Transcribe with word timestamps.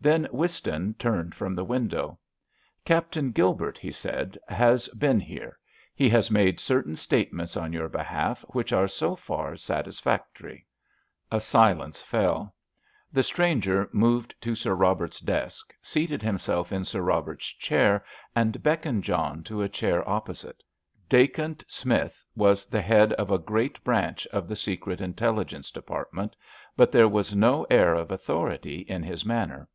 Then 0.00 0.26
Whiston 0.26 0.94
turned 0.96 1.34
from 1.34 1.56
the 1.56 1.64
window. 1.64 2.20
"Captain 2.84 3.32
Gilbert," 3.32 3.78
he 3.78 3.90
said, 3.90 4.38
"has 4.46 4.86
been 4.90 5.18
here. 5.18 5.58
He 5.92 6.08
has 6.10 6.30
made 6.30 6.60
certain 6.60 6.94
statements 6.94 7.56
on 7.56 7.72
your 7.72 7.88
behalf 7.88 8.44
which 8.50 8.72
are 8.72 8.86
so 8.86 9.16
far 9.16 9.56
satisfactory." 9.56 10.64
A 11.32 11.40
silence 11.40 12.00
fell; 12.00 12.54
the 13.12 13.24
stranger 13.24 13.88
moved 13.92 14.36
to 14.40 14.54
Sir 14.54 14.72
Robert's 14.72 15.18
desk, 15.18 15.74
seated 15.82 16.22
himself 16.22 16.70
in 16.70 16.84
Sir 16.84 17.00
Robert's 17.00 17.48
chair, 17.48 18.04
and 18.36 18.62
beckoned 18.62 19.02
John 19.02 19.42
to 19.42 19.62
a 19.62 19.68
chair 19.68 20.08
opposite. 20.08 20.62
Dacent 21.08 21.64
Smith 21.66 22.24
was 22.36 22.66
the 22.66 22.82
head 22.82 23.14
of 23.14 23.32
a 23.32 23.36
great 23.38 23.82
branch 23.82 24.28
of 24.28 24.46
the 24.46 24.54
Secret 24.54 25.00
Intelligence 25.00 25.72
Department, 25.72 26.36
but 26.76 26.92
there 26.92 27.08
was 27.08 27.34
no 27.34 27.64
air 27.64 27.94
of 27.94 28.12
authority 28.12 28.82
in 28.82 29.02
his 29.02 29.24
manner. 29.24 29.68